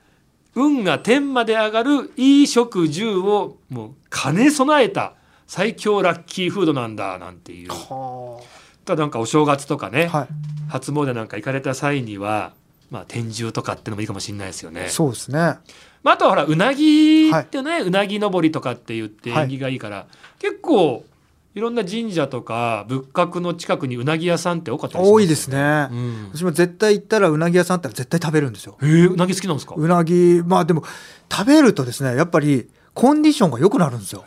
[0.53, 5.13] 運が天まで上がるいい食住をもう兼ね備えた
[5.47, 7.69] 最強ラッキーフードなんだなんていう。
[7.69, 8.41] は
[8.85, 10.27] ただなんかお正月とかね、あはい。
[10.69, 12.53] 初詣なんか行かれた際には
[12.91, 14.87] まあ天重とかってのもいいかもしれないですよね。
[14.89, 15.57] そうですね。
[16.03, 19.43] まあ、あとはほらうなぎってね、うなぎ登りとかって言ってはい。
[19.45, 20.07] 縁起がいいから、
[20.39, 21.05] 結構
[21.55, 28.77] いろんな神社とか仏閣の近くにうなぎ屋さんって多かったりしますよ多いですね、うん、私も絶対行ったらうなぎ屋さんあったら絶対食べるんですよ。
[28.79, 29.73] えー、うなぎ好きなんですか？
[29.75, 30.83] うなぎまあでも
[31.31, 34.25] 食べるとですねやっぱりコンディションが良くなるんですよ。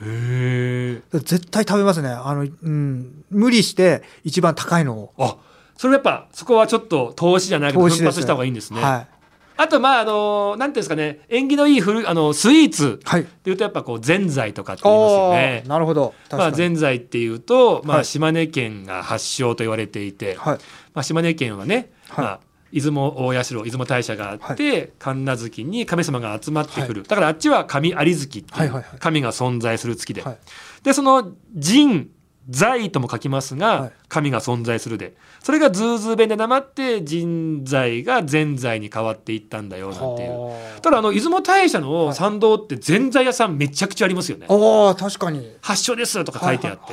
[1.12, 2.08] 絶対食べますね。
[2.08, 5.12] あの、うん、無理して一番高いのを。
[5.18, 5.36] あ
[5.76, 8.80] それやっぱそこはちょっと投資じゃないけど奮発した方がいいんですね。
[8.80, 9.08] は
[9.56, 11.18] あとまああのなんていうんですかね。
[11.28, 13.22] 縁起のいいフルあのスイーツいはい。
[13.22, 15.64] っていうとやっぱこうぜんざいとかって言いますよね。
[15.66, 16.14] なるほど。
[16.28, 18.04] 確まあ、ぜんざいっていうと、まあ、はい。
[18.04, 20.58] 島根県が発祥と言われていて、はい。
[20.94, 22.24] まあ、島根県はね、はい。
[22.24, 22.40] まあ、
[22.72, 28.98] 出雲大社出雲大社があって、神無月に神様が集まってくる、だからあっちは神有月ってはいいうはいはい。
[28.98, 30.38] 神が存在する月で、はい。
[30.82, 32.10] でその神
[32.48, 33.92] 在とも書きますが、はい。
[34.08, 35.14] 神が存在するで。
[35.42, 40.30] それがズーズー弁でなまって神在が善哉に変わっていったんだよなんていう。
[40.30, 42.14] はただあの出雲大社のはい。
[42.14, 44.46] 参道ってぜんざい屋さんめちゃくちゃありますよね。
[44.48, 45.56] ああ確かに。
[45.60, 46.92] 発祥ですとか書いてあって、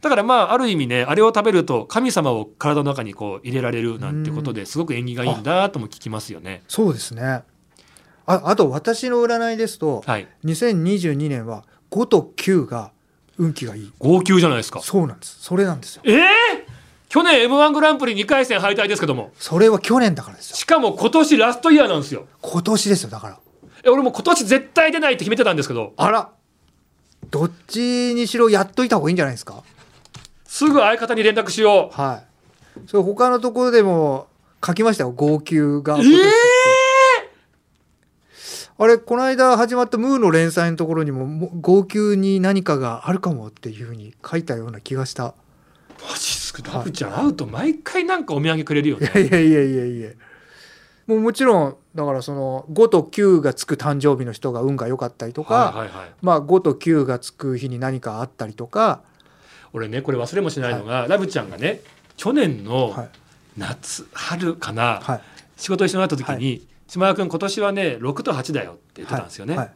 [0.00, 6.62] だからまあある意味ねあれを食べると神様を体の中にこう入れられるなんてことですごく縁起がいいんだとも聞きますよね。
[6.68, 7.42] そうですね。
[8.26, 10.28] ああと私の占いですとはい。
[10.44, 12.92] 2022年は5と9が
[13.38, 13.92] 運気がいい。
[13.98, 14.80] 号泣じゃないですか。
[14.80, 15.38] そうなんです。
[15.40, 16.02] それなんですよ。
[16.04, 16.28] ええ
[17.08, 19.32] 去年 M1 グランプリ2回戦敗退ですけども。
[19.38, 20.56] それは去年だからですよ。
[20.56, 22.26] しかも今年ラストイヤーなんですよ。
[22.42, 23.38] 今年ですよだから。
[23.84, 25.94] え俺も今年絶対出ないって決めてたんですけど。
[25.96, 26.30] あら。
[27.30, 29.62] どっちにしろやっといた方がいいんじゃないですか。
[30.44, 32.00] すぐ相方に連絡しよう。
[32.00, 32.22] は
[32.84, 32.88] い。
[32.88, 34.28] それ他のところでも
[34.64, 35.98] 書きましたよ号泣が。
[35.98, 36.47] え今年
[38.80, 45.34] あれこの間始まった「ムー」の連載のところにもも号泣に何かがあるかもっていうふうに書いたような気がした。
[46.00, 46.62] マジっすか？
[46.78, 49.10] ラブちゃん会うと毎回なんかお土産くれるよね。
[49.14, 50.10] いやいやいやいやいや。
[51.08, 56.10] もうもちろんだからその5と9がつく誕生日の人が運が良かったりとか、はいはいはい。
[56.22, 59.00] まあ5と9がつく日に何かあったりとか、
[59.72, 61.80] 俺ねこれ忘れもしないのが、ラブちゃんがね
[62.16, 63.08] 去年のはい。
[63.56, 65.20] 夏、春かな、はい、
[65.56, 69.56] 仕事一緒になった時に、は島田君今年はね6と8だよって言ってたんですよね。
[69.56, 69.70] はい。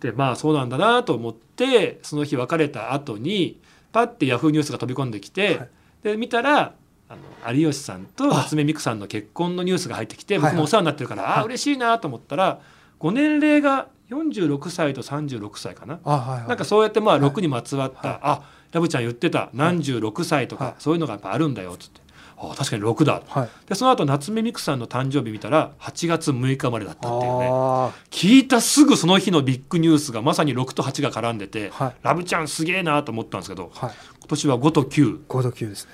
[0.00, 3.60] でまあそうなんだなと思ってその日別れた後に
[3.92, 5.68] パッてヤフーニュースが飛び込んできて、はい。
[6.02, 6.74] で見たら
[7.08, 8.42] あの有吉さんとあ。
[8.42, 10.52] 夏目美久さんの結婚のニュースが入ってきてはいはい。
[10.52, 12.60] 僕もお世話になってるから、ああ嬉しいなと思ったら
[12.98, 16.00] ご年齢が46歳と36歳かな。
[16.04, 16.48] あはいはい。
[16.48, 17.30] なんかそうやってまあはい。
[17.30, 18.18] 6にまつわった、はい。
[18.22, 20.74] あラブちゃん言ってた何十6歳とか、はい。
[20.78, 22.00] そういうのがやっぱあるんだよっつって
[22.42, 23.22] ああ確かに6だ。
[23.28, 23.48] はい。
[23.68, 27.48] でその後夏目美久さんの誕生日見たら8月6日までだったっていうね。
[27.50, 31.96] あ聞いたすぐその日のビッグニュースがまさに6と8が絡んでて、はい。
[32.02, 33.94] ラブちゃんすげえなと思ったんですけどあはい。
[34.18, 35.90] 今年は5と95 5度9ですね。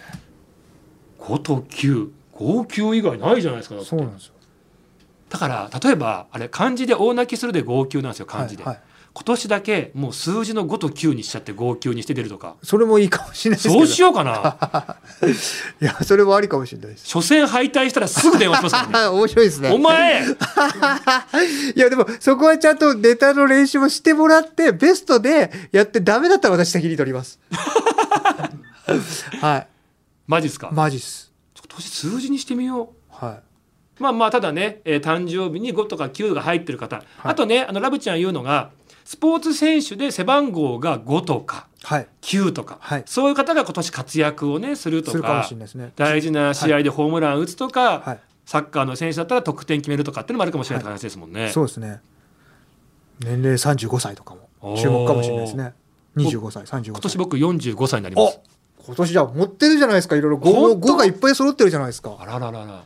[1.18, 3.90] と9 5級以外ないじゃないですかだって。
[3.90, 4.34] そうなんですよ。
[5.28, 8.82] だから例えばあれ漢字で大泣きするで号泣なんですよ漢字で、はいはい
[9.18, 12.54] 今年だけもう数字の5と9にしちゃって号泣にして出るとか。
[12.62, 13.80] それもいいかもしれないですけど。
[13.80, 14.96] そうしようかな。
[15.82, 17.12] いやそれもありかもしれないです。
[17.12, 18.92] 初戦敗退したらすぐ電話しますからね。
[19.06, 19.72] あ 面白いですね。
[19.72, 20.22] お前。
[21.74, 27.40] いやでもそこはちゃんとネタの練習もしてもらってベストでやってダメだったら私責任取ります。
[29.40, 29.66] はい。
[30.28, 31.32] マジっすか、マジっす。
[31.56, 33.24] 今年数字にしてみよう。
[33.24, 33.40] は
[33.98, 38.70] まあまあただね、えー誕生日に5とか9が入ってる方、あとねあのラブちゃん言うのが
[39.08, 42.08] スポーツ選手で背番号が5とかいはい。
[42.20, 43.04] 9とか、はい。
[43.06, 45.48] そういう方が今年活躍をねするとか
[45.96, 48.20] 大事な試合でホームラン打つとか、はい。
[48.44, 51.48] サッカーの選手だったら得点決めるとかっていうのもあるかもしれない話ですもんね。
[51.48, 52.02] そうですね。
[53.20, 55.72] 年齢35歳とかも注目かもしれないですね。
[56.16, 56.82] 25歳35歳。
[56.88, 58.40] 今年僕45歳になります。
[58.84, 60.16] 今年じゃあ持ってるじゃないですか。
[60.16, 62.14] いろいろ 5, 本当？5がいっぱい揃ってるじゃないですか。
[62.20, 62.84] あらららら。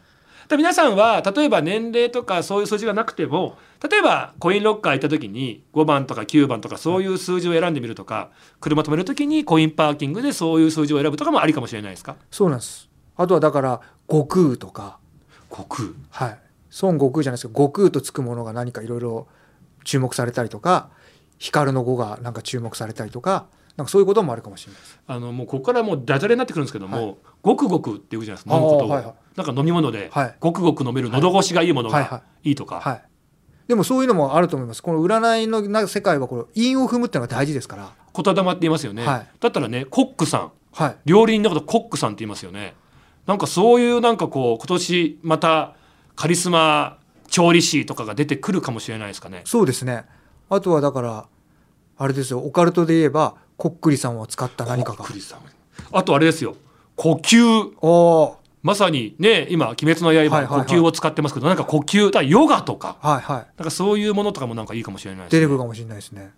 [0.49, 3.57] で皆さんは例えば年齢とかそういう数字がなくても
[3.91, 12.17] 例えばコインロッカー行った時に5番とか9番とかそういう数字を選んでみるとか車止める時にコインパーキングでそういう数字を選ぶとかもありかもしれないですか？
[12.31, 12.89] そうなんです。
[13.17, 14.99] あとはだから悟空とか。
[15.51, 15.89] 悟空？
[16.11, 16.39] はい。
[16.81, 19.27] 孫悟空じゃないですけど悟空とつくものが何かいろいろ
[19.85, 20.91] 注目されたりとか
[21.39, 25.01] 光の語がなんか注目されたりとかなんかそういうこともあるかもしれないです。
[25.07, 27.17] あのもうここからもうダジャレになってくるんですけども、はい。
[27.43, 29.15] ごくごくって言うじゃないですか飲むことを、はいはい。
[29.37, 30.37] なんか飲み物で、はい。
[30.41, 33.03] ごくごく飲める喉越しがいいものはいはがいいとか、はい
[33.69, 34.83] でもそういうのもあると思います。
[34.83, 37.91] この占いのな世界はこの韻を踏むっていうのが大事ですから。
[38.15, 39.27] 言霊って言いますよね、はい。
[39.41, 40.53] だったらねコックさん。
[40.73, 40.97] はい。
[41.07, 42.75] 料理人のことコックさんって言いますよね。
[43.27, 45.75] なんかそういうなんかこう今年また
[46.17, 46.99] カリスマ
[47.29, 49.43] 調理師とかが出てくるかもしれないですかね。
[49.45, 50.05] そうですね。
[50.51, 51.27] あとはだから
[51.97, 52.41] あれですよ。
[52.41, 54.99] オカルトで言えばこっくりさんを使った何かが。
[54.99, 55.41] コックリさん。
[55.93, 56.57] あとあれですよ。
[56.97, 57.73] 呼吸。
[57.81, 60.67] おーまさにね今「鬼滅の刃」はいはいはい。
[60.67, 62.97] 呼吸を使ってますけどなんか呼吸だヨガとか。
[63.01, 63.47] はいはい。
[63.59, 65.41] なんかそういうものとかもなんかいいかもしれないですね。
[65.41, 66.33] 出てくるかもしれないですね。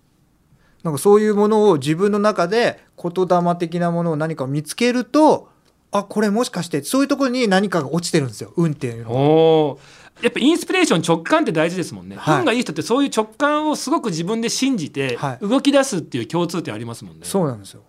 [0.82, 5.48] なんかそういうものを自分の中で言霊的なものを何か見つけると
[5.92, 8.52] あこれもしかしてそういうところに何かが落ちてるんですよ。
[8.56, 10.24] 運っていうのがおー。
[10.24, 12.38] やっぱインスピレーション直感って大事ですもんね、はい。
[12.38, 15.46] 運がいい人ってそういう直感をすごく自分で信じてはい。
[15.46, 17.82] 動き出すっていう共通点ありますもんね、そうなんですよ。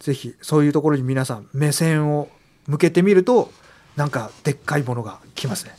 [0.00, 2.28] ぜひそういうところに皆さん目線を
[2.66, 3.52] 向けてみると
[3.96, 5.72] なんかでっかいものが来ますね。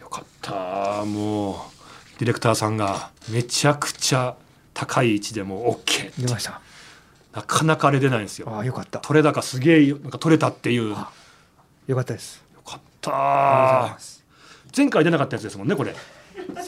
[0.00, 1.04] よかった。
[1.04, 1.56] もう
[2.18, 4.34] ディレクターさんがめちゃくちゃ
[4.74, 6.60] 高い位置でも OK 出ました。
[7.32, 8.48] なかなかあれ出ないんですよ。
[8.50, 9.00] ああよかった。
[9.00, 10.90] 取れ高すげえよなんか取れたっていう。
[10.90, 11.12] よあ
[11.86, 12.42] よかったです。
[12.64, 13.98] かった
[14.76, 15.94] 前回出なかったやつですもんねこれ。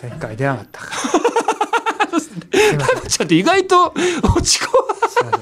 [0.01, 0.83] 前回出なかった。
[3.09, 3.95] ちょっと意外と落
[4.43, 4.69] ち込
[5.09, 5.39] すいませ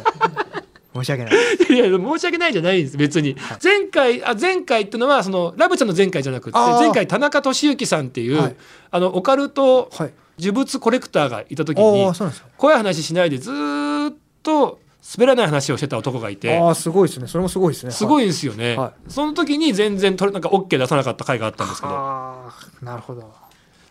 [0.47, 0.50] ん
[0.95, 1.33] 申し訳ない。
[1.69, 8.57] む いや申し訳ないじゃないんです別に、前回あ前回っていうのはそのラブちゃんの前回じゃなくて前回田中俊之さんっていう、はい。
[8.91, 10.13] あのオカルトはい。
[10.41, 12.13] 呪物コレクターがいた時あに
[12.57, 14.81] 怖い話しないでずーっと
[15.17, 16.59] 滑らない話をしてた男がいて。
[16.59, 17.27] ああすごいですね。
[17.27, 17.93] それもすごいですね。
[17.93, 21.93] すごいですよね、はその時に全然取れなんか OK 出さなかった回があったんですけど。
[21.95, 23.33] ああなるほど。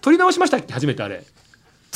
[0.01, 0.73] 取り直しましたっけ？
[0.73, 1.23] 初めてあれ。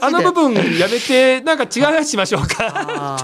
[0.00, 3.18] あの部分やめてなんか違う話しましょうか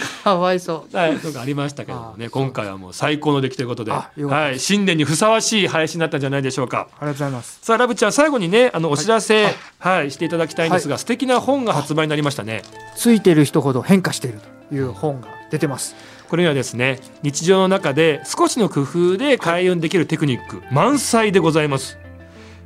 [0.24, 0.96] かわいそう。
[0.96, 6.88] はい、とかありましたけどもね今回はもう最高の出来ということで、はい、新年にふさわしい配信になったんじゃないでしょうか。
[6.98, 7.58] ありがとうございます。
[7.62, 12.62] さあラブちゃん最後にねあのお知らせ、ははいいしていただきたいんですが、素敵な本が発売になりましたね。
[12.96, 15.94] ついてる人ほど変化しているという本が出てます。
[16.28, 21.98] これにはですね日常の中で少しの工夫で開運できるテクニック満載でございます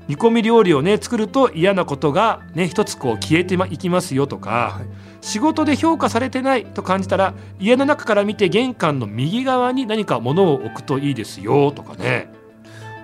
[0.09, 4.87] 煮込み料理をね作ると嫌なことがね一つこう消えていきますよとか、はい。
[5.21, 12.33] 仕事で評価されてないと感じたら家の中から見て玄関の右側に何か物を置くといいですよとかね。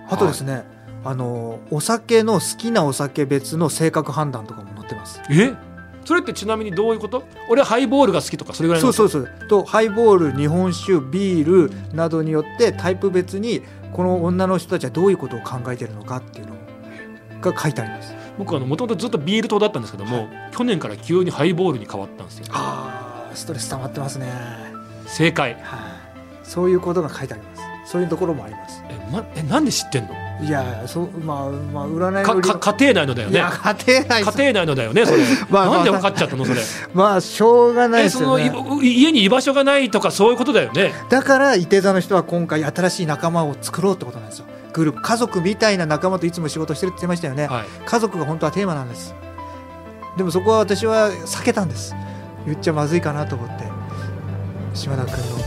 [0.08, 0.64] あとですね、
[1.04, 5.20] あのお酒の好きなお酒別の性格判断とかも載ってます。
[5.30, 5.52] え？
[6.04, 7.24] それってちなみにどういうこと？
[7.48, 13.62] 俺はハイボールが好きとかそれぐらいのそうそうそうとハイボール日本酒ビールなどによってタイプ別に
[13.92, 16.54] この女の人たちはどういうことを考えているのかっていうの
[17.50, 18.14] が書いてあります。
[18.38, 22.46] 僕あのもともとずっとビール党だったんですけども、去年から急にハイボールに変わったんですよ。
[22.50, 24.32] あーストレス溜まってますね。
[25.06, 25.54] 正解。
[25.54, 25.60] はい。
[26.42, 27.62] そういうことが書いてあります。
[27.86, 28.82] そういうところもあります。
[28.88, 30.14] え,、ま、えなんで知ってんの？
[30.42, 33.40] いやそうまあまあ占いかか家庭内のだよね。
[33.40, 34.24] 家庭内。
[34.24, 35.18] 家庭内のだよねそれ、
[35.48, 36.60] まあまあなんで分かっちゃったのそれ。
[36.92, 38.86] まあしょうがないえそのですよね。
[38.86, 40.92] い家に居場所がないとかそういうことだよね。
[41.08, 47.66] だから伊手座の人は今回新しい仲間を作ろうってことなんですよグループ家族みたいな仲間といつも仕事してるって言ってましたよね、はい。
[47.86, 49.14] 家族が本当はテーマなんです。
[50.16, 51.94] でもそこは私は避けたんです。
[52.44, 53.64] 言っちゃまずいかなと思って。
[54.74, 55.38] 島田君の。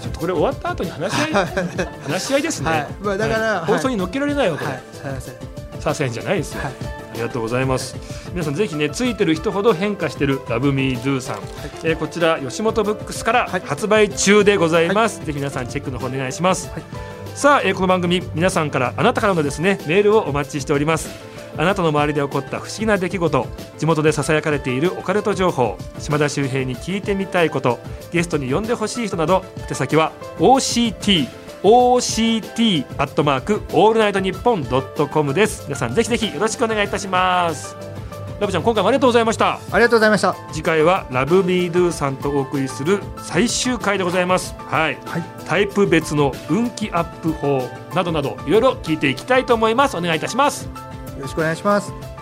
[0.00, 1.46] ちょっとこれ終わった後に話し合い。
[2.06, 2.88] 話し合いですね、はい。
[3.02, 3.64] まあだからはい。
[3.72, 4.82] 放送に乗っけられないよこれ、はい。
[4.92, 5.34] すいません。
[5.80, 6.72] させんじゃないですよ、はい。
[7.12, 7.96] ありがとうございます。
[8.32, 11.38] 皆さんぜひねついてる人ほど変化してるラブミードゥさん、
[11.82, 13.62] えーこちら吉本ブックスからはい。
[13.64, 21.08] 発売中でございます、ぜひ皆さんチェックの方お願いします、はいさあ、えーこの番組皆さんからあなたからのですねメールをお待ちしております。
[21.56, 27.80] あなたの周りで起こった不思議な出来事地元でささやかれているオカルト情報島田秀平に聞いてみたいこと
[28.12, 31.28] ゲストに呼んでほしい人など宛先は OCT
[31.62, 35.64] OCT アットマークオールナイトニッポンドットコムです。
[35.64, 37.89] 皆さんぜひぜひよろしくお願いいたします。
[38.40, 39.60] ラブちゃん今回もありがとうございました。
[39.70, 40.34] ありがとうございました。
[40.50, 44.54] 次回は Love Me Do さんとお送りする最終回でございます。
[44.58, 44.98] はい。
[45.04, 45.22] はい。
[45.46, 49.96] タイプ別の運気アップ法などなどいろいろ聞いていきたいと思います。
[49.96, 50.64] お願いいたします。
[50.64, 50.70] よ
[51.20, 52.19] ろしくお願いします